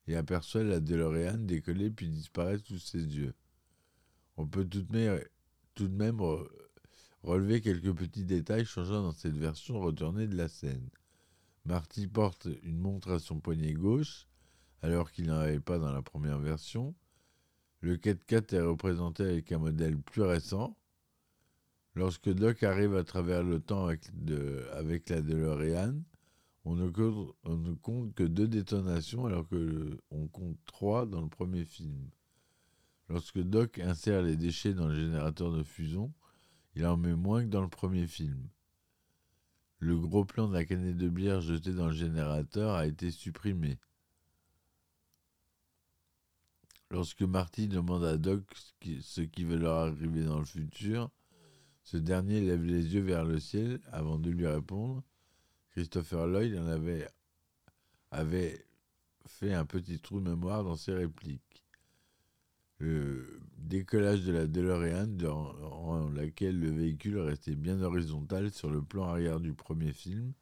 et 0.07 0.15
aperçoit 0.15 0.63
la 0.63 0.79
DeLorean 0.79 1.37
décoller 1.37 1.89
puis 1.91 2.09
disparaître 2.09 2.65
sous 2.65 2.79
ses 2.79 3.03
yeux. 3.03 3.33
On 4.37 4.47
peut 4.47 4.65
tout 4.65 4.81
de 4.81 4.91
même, 4.91 5.21
tout 5.75 5.87
de 5.87 5.95
même 5.95 6.19
relever 7.25 7.59
quelques 7.59 7.93
petits 7.93 8.23
détails 8.23 8.65
changeant 8.65 9.01
dans 9.01 9.11
cette 9.11 9.35
version 9.35 9.79
retournée 9.79 10.27
de 10.27 10.37
la 10.37 10.47
scène. 10.47 10.89
Marty 11.65 12.07
porte 12.07 12.47
une 12.63 12.77
montre 12.77 13.11
à 13.11 13.19
son 13.19 13.39
poignet 13.39 13.73
gauche, 13.73 14.27
alors 14.83 15.11
qu'il 15.11 15.27
n'en 15.27 15.39
avait 15.39 15.59
pas 15.59 15.79
dans 15.79 15.91
la 15.91 16.03
première 16.03 16.37
version. 16.37 16.93
Le 17.81 17.97
4x4 17.97 18.55
est 18.55 18.61
représenté 18.61 19.23
avec 19.23 19.51
un 19.51 19.57
modèle 19.57 19.97
plus 19.97 20.21
récent. 20.21 20.77
Lorsque 21.95 22.29
Doc 22.29 22.61
arrive 22.61 22.95
à 22.95 23.03
travers 23.03 23.41
le 23.41 23.59
temps 23.59 23.87
avec, 23.87 24.01
avec 24.73 25.09
la 25.09 25.21
DeLorean, 25.21 25.95
on 26.65 26.75
ne, 26.75 26.89
compte, 26.89 27.35
on 27.43 27.57
ne 27.57 27.73
compte 27.73 28.13
que 28.13 28.23
deux 28.23 28.47
détonations 28.47 29.25
alors 29.25 29.47
qu'on 29.47 30.27
compte 30.27 30.57
trois 30.65 31.05
dans 31.05 31.21
le 31.21 31.29
premier 31.29 31.65
film. 31.65 32.09
Lorsque 33.09 33.39
Doc 33.39 33.79
insère 33.79 34.21
les 34.21 34.35
déchets 34.35 34.73
dans 34.73 34.87
le 34.87 34.95
générateur 34.95 35.51
de 35.51 35.63
fusion, 35.63 36.11
il 36.75 36.85
en 36.85 36.97
met 36.97 37.15
moins 37.15 37.43
que 37.43 37.49
dans 37.49 37.61
le 37.61 37.69
premier 37.69 38.07
film. 38.07 38.49
Le 39.79 39.97
gros 39.97 40.25
plan 40.25 40.47
de 40.47 40.53
la 40.53 40.65
canette 40.65 40.97
de 40.97 41.09
bière 41.09 41.41
jetée 41.41 41.73
dans 41.73 41.87
le 41.87 41.93
générateur 41.93 42.75
a 42.75 42.85
été 42.85 43.11
supprimé. 43.11 43.77
Lorsque 46.91 47.21
Marty 47.21 47.67
demande 47.67 48.03
à 48.03 48.17
Doc 48.17 48.43
ce 49.01 49.21
qui 49.21 49.43
va 49.43 49.55
leur 49.55 49.75
arriver 49.75 50.23
dans 50.23 50.39
le 50.39 50.45
futur, 50.45 51.09
ce 51.83 51.97
dernier 51.97 52.41
lève 52.41 52.63
les 52.63 52.93
yeux 52.93 53.01
vers 53.01 53.25
le 53.25 53.39
ciel 53.39 53.79
avant 53.91 54.17
de 54.17 54.29
lui 54.29 54.47
répondre. 54.47 55.03
Christopher 55.71 56.27
Lloyd 56.27 56.57
en 56.57 56.67
avait, 56.67 58.65
fait 59.27 59.53
un 59.53 59.65
petit 59.65 59.99
trou 59.99 60.19
de 60.19 60.29
mémoire 60.29 60.63
dans 60.63 60.77
ses 60.77 60.93
répliques 60.93 61.41
le 62.77 63.41
décollage 63.65 64.23
de 64.23 64.31
la 64.31 64.47
DeLorean 64.47 65.07
dans 65.07 66.09
laquelle 66.11 66.59
le 66.59 66.69
véhicule 66.69 67.17
restait 67.19 67.55
bien 67.55 67.81
horizontal 67.81 68.51
sur 68.51 68.69
le 68.69 68.81
plan 68.81 69.05
arrière 69.05 69.39
du 69.39 69.53
premier 69.53 69.91
film, 69.91 70.33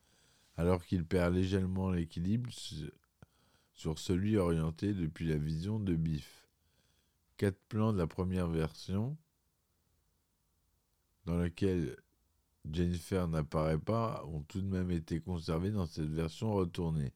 alors 0.58 0.84
qu'il 0.86 1.06
perd 1.06 1.34
légèrement 1.34 1.90
l'équilibre 1.90 2.52
sur 3.74 3.98
celui 3.98 4.38
orienté 4.38 4.94
depuis 4.94 5.28
la 5.28 5.38
vision 5.38 5.80
de 5.80 5.96
Biff. 5.96 6.48
Quatre 7.38 7.60
plans 7.70 7.94
de 7.94 7.98
la 7.98 8.08
première 8.08 8.48
version, 8.48 9.18
dans 11.26 11.38
laquelle 11.38 11.96
Jennifer 12.70 13.28
n'apparaît 13.28 13.80
pas, 13.80 14.24
ont 14.28 14.42
tout 14.42 14.62
de 14.62 14.68
même 14.68 14.92
été 14.92 15.20
conservés 15.20 15.72
dans 15.72 15.86
cette 15.86 16.12
version 16.12 16.54
retournée. 16.54 17.14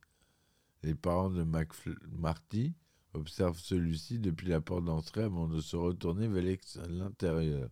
Les 0.84 0.96
parents 0.96 1.30
de 1.30 1.44
Marty, 1.44 2.74
observe 3.18 3.60
celui-ci 3.60 4.20
depuis 4.20 4.48
la 4.48 4.62
porte 4.62 4.86
d'entrée 4.86 5.24
avant 5.24 5.48
de 5.48 5.60
se 5.60 5.76
retourner 5.76 6.28
vers 6.28 6.58
l'intérieur. 6.90 7.70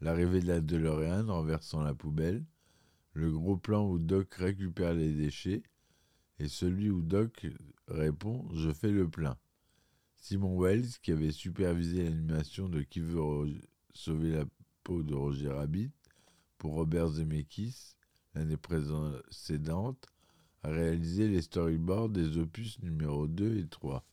L'arrivée 0.00 0.40
de 0.40 0.48
la 0.48 0.60
DeLorean 0.60 1.26
renversant 1.26 1.82
la 1.82 1.94
poubelle, 1.94 2.44
le 3.12 3.30
gros 3.30 3.56
plan 3.56 3.88
où 3.88 3.98
Doc 3.98 4.34
récupère 4.34 4.94
les 4.94 5.12
déchets, 5.12 5.62
et 6.38 6.48
celui 6.48 6.90
où 6.90 7.00
Doc 7.02 7.46
répond 7.88 8.48
Je 8.54 8.72
fais 8.72 8.90
le 8.90 9.08
plein. 9.08 9.36
Simon 10.16 10.58
Wells, 10.58 10.98
qui 11.02 11.12
avait 11.12 11.30
supervisé 11.30 12.04
l'animation 12.04 12.68
de 12.68 12.82
Qui 12.82 13.00
veut 13.00 13.20
sauver 13.92 14.32
la 14.32 14.44
peau 14.82 15.02
de 15.02 15.14
Roger 15.14 15.50
Rabbit 15.50 15.92
pour 16.58 16.74
Robert 16.74 17.08
Zemeckis 17.08 17.94
l'année 18.34 18.56
précédente, 18.56 20.06
a 20.62 20.70
réalisé 20.70 21.28
les 21.28 21.42
storyboards 21.42 22.08
des 22.08 22.38
opus 22.38 22.82
numéro 22.82 23.28
2 23.28 23.58
et 23.58 23.66
3. 23.68 24.04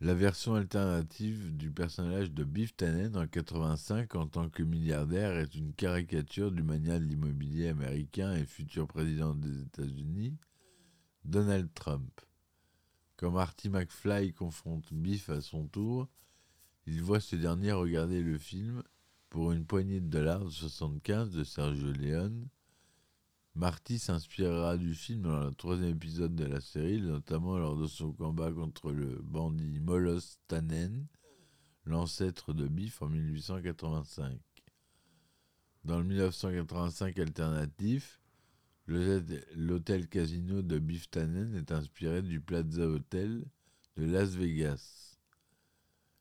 La 0.00 0.14
version 0.14 0.54
alternative 0.54 1.54
du 1.54 1.70
personnage 1.70 2.32
de 2.32 2.42
Biff 2.42 2.74
Tannen 2.74 3.16
en 3.16 3.26
85 3.26 4.14
en 4.14 4.26
tant 4.26 4.48
que 4.48 4.62
milliardaire 4.62 5.36
est 5.36 5.54
une 5.54 5.74
caricature 5.74 6.50
du 6.50 6.62
mania 6.62 6.98
de 6.98 7.04
l'immobilier 7.04 7.68
américain 7.68 8.34
et 8.34 8.46
futur 8.46 8.86
président 8.86 9.34
des 9.34 9.60
États-Unis, 9.60 10.38
Donald 11.24 11.68
Trump. 11.74 12.20
Quand 13.18 13.30
Marty 13.30 13.68
McFly 13.68 14.32
confronte 14.32 14.90
Biff 14.90 15.28
à 15.28 15.42
son 15.42 15.66
tour, 15.66 16.08
il 16.86 17.02
voit 17.02 17.20
ce 17.20 17.36
dernier 17.36 17.72
regarder 17.72 18.22
le 18.22 18.38
film 18.38 18.82
pour 19.28 19.52
une 19.52 19.66
poignée 19.66 20.00
de 20.00 20.08
dollars 20.08 20.46
de 20.46 20.50
75 20.50 21.30
de 21.30 21.44
Sergio 21.44 21.92
Leone. 21.92 22.48
Marty 23.54 23.98
s'inspirera 23.98 24.76
du 24.76 24.94
film 24.94 25.22
dans 25.22 25.44
le 25.44 25.54
troisième 25.54 25.90
épisode 25.90 26.34
de 26.36 26.44
la 26.44 26.60
série, 26.60 27.00
notamment 27.00 27.58
lors 27.58 27.76
de 27.76 27.86
son 27.86 28.12
combat 28.12 28.52
contre 28.52 28.92
le 28.92 29.20
bandit 29.22 29.80
Molos 29.80 30.38
Tannen, 30.46 31.06
l'ancêtre 31.84 32.52
de 32.52 32.68
Biff 32.68 33.02
en 33.02 33.08
1885. 33.08 34.38
Dans 35.84 35.98
le 35.98 36.04
1985 36.04 37.18
alternatif, 37.18 38.20
l'hôtel 38.86 40.08
casino 40.08 40.62
de 40.62 40.78
Biff 40.78 41.10
Tannen 41.10 41.54
est 41.54 41.72
inspiré 41.72 42.22
du 42.22 42.40
Plaza 42.40 42.86
Hotel 42.86 43.44
de 43.96 44.04
Las 44.04 44.30
Vegas. 44.30 45.16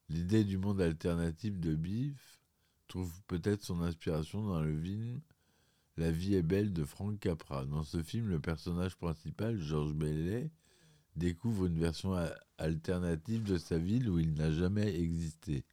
L'idée 0.10 0.44
du 0.44 0.58
monde 0.58 0.82
alternatif 0.82 1.60
de 1.60 1.76
Biff 1.76 2.42
trouve 2.88 3.14
peut-être 3.28 3.64
son 3.64 3.82
inspiration 3.82 4.44
dans 4.44 4.62
le 4.62 4.82
film 4.82 5.22
La 6.00 6.12
vie 6.12 6.36
est 6.36 6.44
belle 6.44 6.72
de 6.72 6.86
Frank 6.86 7.20
Capra. 7.20 7.66
Dans 7.66 7.84
ce 7.84 8.02
film, 8.02 8.30
le 8.30 8.40
personnage 8.40 8.96
principal, 8.96 9.60
Georges 9.60 9.94
Bellet, 9.94 10.50
découvre 11.18 11.66
une 11.66 11.78
version 11.78 12.16
alternative 12.58 13.44
de 13.44 13.58
sa 13.58 13.78
ville 13.78 14.10
où 14.10 14.18
il 14.18 14.34
n'a 14.34 14.50
jamais 14.50 14.98
existé. 14.98 15.66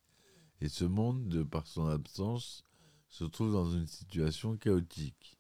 Et 0.61 0.69
ce 0.69 0.85
monde, 0.85 1.29
de 1.29 1.45
par 1.45 1.69
son 1.69 1.87
absence, 1.87 2.65
se 3.09 3.23
trouve 3.23 3.53
dans 3.53 3.71
une 3.71 3.87
situation 3.87 4.57
chaotique. 4.57 5.39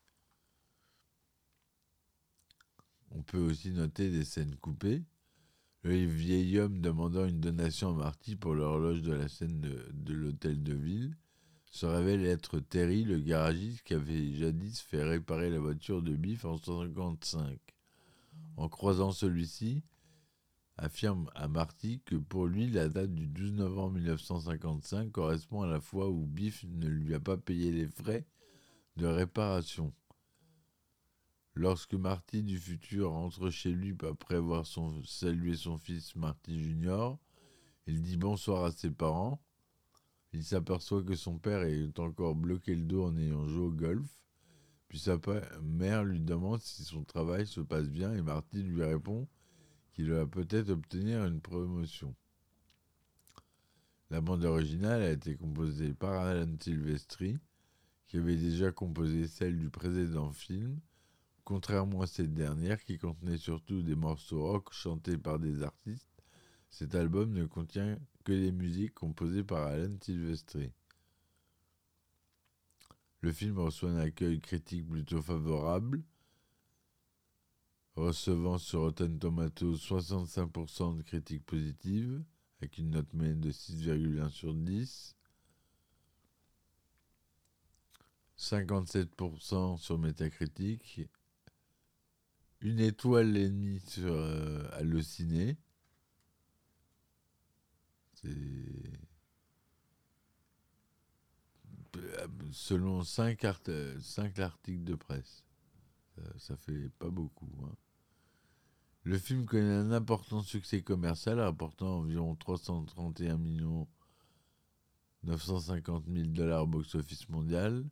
On 3.11 3.25
peut 3.25 3.41
aussi 3.41 3.73
noter 3.73 4.09
des 4.09 4.25
scènes 4.25 4.55
coupées. 4.55 5.03
Le 5.83 5.97
vieil 6.07 6.61
homme 6.61 6.81
demandant 6.81 7.27
une 7.27 7.41
donation 7.41 7.91
à 7.91 8.05
Marty 8.05 8.37
pour 8.37 8.55
l'horloge 8.55 9.03
de 9.03 9.15
la 9.15 9.27
scène 9.27 9.61
de 9.61 10.13
l'hôtel 10.15 10.63
de 10.63 10.75
ville 10.75 11.17
se 11.77 11.85
révèle 11.85 12.25
être 12.25 12.59
Terry, 12.59 13.05
le 13.05 13.19
garagiste 13.19 13.83
qui 13.83 13.93
avait 13.93 14.33
jadis 14.33 14.81
fait 14.81 15.03
réparer 15.03 15.51
la 15.51 15.59
voiture 15.59 16.01
de 16.01 16.17
Biff 16.17 16.47
en 16.47 16.55
1955. 16.55 17.59
En 18.57 18.71
croisant 18.71 19.13
celui-ci, 19.13 19.83
affirme 20.79 21.29
à 21.35 21.49
Marty 21.49 22.01
que 22.07 22.17
pour 22.17 22.47
lui, 22.47 22.71
la 22.71 22.89
date 22.89 23.15
du 23.15 23.27
12 23.27 23.53
novembre 23.53 23.97
1955 23.97 25.13
correspond 25.13 25.63
à 25.63 25.67
la 25.67 25.79
fois 25.79 26.09
où 26.09 26.25
Biff 26.25 26.65
ne 26.65 26.89
lui 26.89 27.15
a 27.15 27.21
pas 27.21 27.37
payé 27.37 27.71
les 27.71 27.89
frais 27.89 28.25
de 28.97 29.07
réparation. 29.07 29.93
Lorsque 31.53 31.93
Marty 31.93 32.43
du 32.43 32.59
futur 32.59 33.11
rentre 33.11 33.51
chez 33.51 33.71
lui 33.71 33.95
après 34.09 34.37
avoir 34.37 34.65
son, 34.65 35.03
salué 35.05 35.57
son 35.57 35.77
fils 35.77 36.17
Marty 36.17 36.59
Junior, 36.59 37.19
il 37.87 38.01
dit 38.01 38.17
bonsoir 38.17 38.65
à 38.65 38.73
ses 38.73 38.91
parents. 38.91 39.43
Il 40.37 40.45
s'aperçoit 40.45 41.03
que 41.03 41.15
son 41.17 41.39
père 41.39 41.63
est 41.63 41.99
encore 41.99 42.35
bloqué 42.35 42.75
le 42.75 42.85
dos 42.85 43.07
en 43.07 43.17
ayant 43.17 43.49
joué 43.49 43.65
au 43.69 43.71
golf. 43.71 44.07
Puis 44.87 44.99
sa 44.99 45.19
mère 45.63 46.05
lui 46.05 46.21
demande 46.21 46.61
si 46.61 46.85
son 46.85 47.05
travail 47.05 47.47
se 47.47 47.63
passe 47.63 47.89
bien 47.89 48.13
et 48.13 48.21
Marty 48.21 48.63
lui 48.63 48.85
répond 48.85 49.27
qu'il 49.95 50.11
va 50.13 50.27
peut-être 50.27 50.69
obtenir 50.69 51.25
une 51.25 51.41
promotion. 51.41 52.15
La 54.11 54.21
bande 54.21 54.45
originale 54.45 55.01
a 55.01 55.11
été 55.11 55.37
composée 55.37 55.95
par 55.95 56.27
Alan 56.27 56.55
Silvestri, 56.61 57.39
qui 58.07 58.19
avait 58.19 58.37
déjà 58.37 58.71
composé 58.71 59.29
celle 59.29 59.57
du 59.57 59.71
précédent 59.71 60.33
film, 60.33 60.79
Contrairement 61.45 62.03
à 62.03 62.07
cette 62.07 62.35
dernière, 62.35 62.85
qui 62.85 62.99
contenait 62.99 63.39
surtout 63.39 63.81
des 63.81 63.95
morceaux 63.95 64.43
rock 64.43 64.73
chantés 64.73 65.17
par 65.17 65.39
des 65.39 65.63
artistes, 65.63 66.16
cet 66.71 66.95
album 66.95 67.33
ne 67.33 67.47
contient 67.47 67.99
que 68.25 68.33
des 68.33 68.53
musiques 68.53 68.95
composées 68.95 69.45
par 69.45 69.67
Alan 69.67 69.97
Silvestri. 70.01 70.73
Le 73.21 73.33
film 73.33 73.59
reçoit 73.59 73.91
un 73.91 73.99
accueil 73.99 74.41
critique 74.41 74.89
plutôt 74.89 75.23
favorable, 75.23 76.03
recevant 77.95 78.59
sur 78.59 78.81
Rotten 78.81 79.19
Tomatoes 79.19 79.77
65% 79.77 80.97
de 80.99 81.03
critiques 81.03 81.47
positives, 81.47 82.23
avec 82.61 82.79
une 82.79 82.91
note 82.91 83.13
moyenne 83.15 83.41
de 83.41 83.51
6,1 83.51 84.29
sur 84.31 84.55
10, 84.55 85.17
57% 88.39 89.79
sur 89.79 89.99
Metacritic 89.99 91.09
une 92.61 92.81
étoile 92.81 93.37
et 93.37 93.49
demie 93.49 93.81
sur 93.81 94.13
euh, 94.13 94.69
Allociné. 94.73 95.57
C'est 98.27 98.87
selon 102.53 103.03
5 103.03 103.45
articles 103.45 104.85
de 104.85 104.95
presse. 104.95 105.45
Ça, 106.39 106.57
fait 106.57 106.89
pas 106.99 107.11
beaucoup. 107.11 107.51
Hein. 107.65 107.75
Le 109.03 109.19
film 109.19 109.45
connaît 109.45 109.75
un 109.75 109.93
important 109.93 110.43
succès 110.43 110.83
commercial, 110.83 111.39
rapportant 111.39 111.99
environ 111.99 112.35
331 112.35 113.37
millions 113.37 113.87
950 115.25 116.05
000 116.09 116.29
dollars 116.29 116.63
au 116.63 116.67
box-office 116.67 117.29
mondial, 117.29 117.85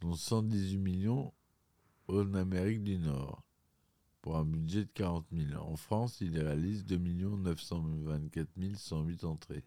dont 0.00 0.14
118 0.14 0.78
millions 0.78 1.32
en 2.06 2.34
Amérique 2.34 2.84
du 2.84 2.98
Nord 2.98 3.47
pour 4.28 4.36
un 4.36 4.44
budget 4.44 4.84
de 4.84 4.90
40 4.92 5.24
000. 5.32 5.58
En 5.58 5.76
France, 5.76 6.20
il 6.20 6.38
réalise 6.38 6.84
2 6.84 6.98
924 6.98 8.76
108 8.76 9.24
entrées. 9.24 9.64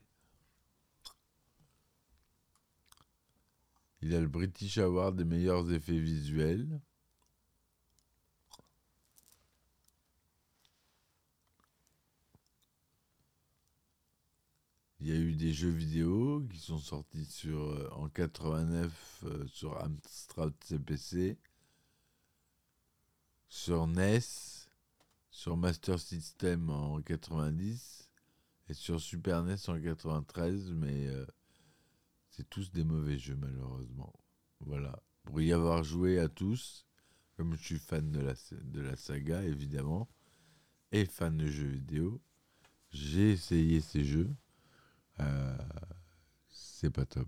Il 4.03 4.13
a 4.13 4.21
le 4.21 4.27
British 4.27 4.77
Award 4.77 5.15
des 5.15 5.25
meilleurs 5.25 5.71
effets 5.71 5.97
visuels. 5.97 6.79
Il 14.99 15.07
y 15.07 15.11
a 15.11 15.15
eu 15.15 15.33
des 15.33 15.53
jeux 15.53 15.69
vidéo 15.69 16.45
qui 16.51 16.59
sont 16.59 16.77
sortis 16.77 17.25
sur, 17.25 17.57
euh, 17.63 17.89
en 17.93 18.09
89 18.09 19.23
euh, 19.23 19.47
sur 19.47 19.83
Amstrad 19.83 20.53
CPC 20.63 21.39
sur 23.51 23.85
NES, 23.85 24.21
sur 25.29 25.57
Master 25.57 25.99
System 25.99 26.69
en 26.69 27.01
90 27.01 28.09
et 28.69 28.73
sur 28.73 29.01
Super 29.01 29.43
NES 29.43 29.57
en 29.67 29.77
93, 29.77 30.71
mais 30.71 31.07
euh, 31.07 31.25
c'est 32.29 32.49
tous 32.49 32.71
des 32.71 32.85
mauvais 32.85 33.19
jeux 33.19 33.35
malheureusement. 33.35 34.13
Voilà. 34.61 35.03
Pour 35.23 35.41
y 35.41 35.51
avoir 35.51 35.83
joué 35.83 36.17
à 36.17 36.29
tous, 36.29 36.85
comme 37.35 37.53
je 37.57 37.61
suis 37.61 37.77
fan 37.77 38.09
de 38.09 38.21
la, 38.21 38.35
de 38.51 38.79
la 38.79 38.95
saga 38.95 39.43
évidemment, 39.43 40.07
et 40.93 41.05
fan 41.05 41.35
de 41.35 41.47
jeux 41.47 41.67
vidéo, 41.67 42.21
j'ai 42.91 43.31
essayé 43.31 43.81
ces 43.81 44.05
jeux. 44.05 44.33
Euh, 45.19 45.57
c'est 46.47 46.89
pas 46.89 47.05
top. 47.05 47.27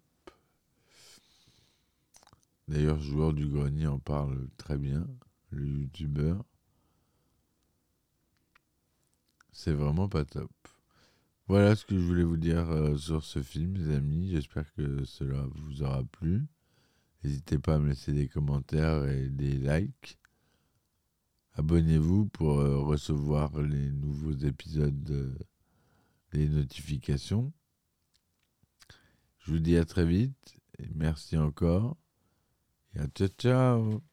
D'ailleurs, 2.70 3.02
Joueur 3.02 3.34
du 3.34 3.46
Grenier 3.46 3.88
en 3.88 4.00
parle 4.00 4.48
très 4.56 4.78
bien 4.78 5.06
le 5.54 5.68
youtubeur. 5.68 6.44
C'est 9.52 9.74
vraiment 9.74 10.10
pas 10.10 10.26
top. 10.26 10.52
Voilà 11.48 11.76
ce 11.76 11.86
que 11.86 11.98
je 11.98 12.04
voulais 12.04 12.24
vous 12.24 12.38
dire 12.38 12.70
euh, 12.70 12.98
sur 12.98 13.24
ce 13.24 13.42
film, 13.42 13.76
les 13.76 13.96
amis. 13.96 14.30
J'espère 14.32 14.74
que 14.74 15.04
cela 15.06 15.46
vous 15.56 15.84
aura 15.84 16.04
plu. 16.04 16.46
N'hésitez 17.24 17.60
pas 17.60 17.76
à 17.76 17.80
me 17.80 17.90
laisser 17.90 18.14
des 18.14 18.28
commentaires 18.28 19.06
et 19.06 19.30
des 19.30 19.58
likes. 19.58 20.18
Abonnez-vous 21.54 22.26
pour 22.28 22.60
euh, 22.60 22.80
recevoir 22.80 23.62
les 23.62 23.92
nouveaux 23.92 24.34
épisodes, 24.34 25.38
des 26.32 26.50
notifications. 26.50 27.54
Je 29.40 29.52
vous 29.52 29.60
dis 29.60 29.78
à 29.78 29.86
très 29.86 30.06
vite 30.06 30.58
merci 30.96 31.38
encore. 31.38 31.98
Et 32.96 33.00
à 33.00 33.08
ciao 33.08 33.28
ciao 33.28 34.13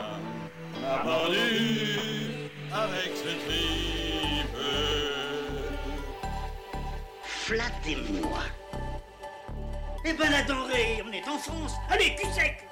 A 0.91 0.97
pendu 0.97 2.49
avec 2.73 3.15
ce 3.15 3.29
tripe. 3.45 4.57
Flattez-moi. 7.23 8.39
Eh 10.03 10.13
ben 10.13 10.29
la 10.31 10.41
denrée, 10.41 11.01
on 11.07 11.13
est 11.13 11.25
en 11.29 11.37
France. 11.37 11.73
Allez, 11.89 12.13
cul 12.15 12.27
sec 12.33 12.67